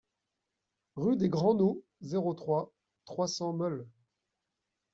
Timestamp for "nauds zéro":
1.53-2.33